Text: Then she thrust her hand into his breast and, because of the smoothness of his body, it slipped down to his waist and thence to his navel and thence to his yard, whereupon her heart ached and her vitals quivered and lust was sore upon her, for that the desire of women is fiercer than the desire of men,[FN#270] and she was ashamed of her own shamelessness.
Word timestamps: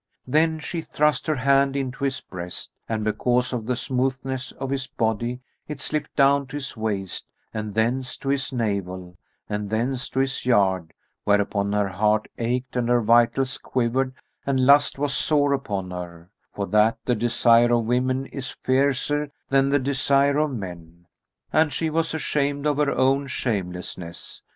Then 0.25 0.57
she 0.57 0.81
thrust 0.81 1.27
her 1.27 1.35
hand 1.35 1.75
into 1.75 2.05
his 2.05 2.21
breast 2.21 2.71
and, 2.89 3.03
because 3.03 3.53
of 3.53 3.67
the 3.67 3.75
smoothness 3.75 4.51
of 4.53 4.71
his 4.71 4.87
body, 4.87 5.41
it 5.67 5.79
slipped 5.79 6.15
down 6.15 6.47
to 6.47 6.55
his 6.55 6.75
waist 6.75 7.27
and 7.53 7.75
thence 7.75 8.17
to 8.17 8.29
his 8.29 8.51
navel 8.51 9.19
and 9.47 9.69
thence 9.69 10.09
to 10.09 10.19
his 10.21 10.43
yard, 10.43 10.93
whereupon 11.23 11.71
her 11.73 11.89
heart 11.89 12.27
ached 12.39 12.75
and 12.75 12.89
her 12.89 13.01
vitals 13.03 13.59
quivered 13.59 14.15
and 14.43 14.65
lust 14.65 14.97
was 14.97 15.13
sore 15.13 15.53
upon 15.53 15.91
her, 15.91 16.31
for 16.51 16.65
that 16.65 16.97
the 17.05 17.13
desire 17.13 17.71
of 17.71 17.85
women 17.85 18.25
is 18.25 18.57
fiercer 18.63 19.29
than 19.49 19.69
the 19.69 19.77
desire 19.77 20.39
of 20.39 20.49
men,[FN#270] 20.49 21.05
and 21.53 21.71
she 21.71 21.91
was 21.91 22.15
ashamed 22.15 22.65
of 22.65 22.77
her 22.77 22.89
own 22.89 23.27
shamelessness. 23.27 24.41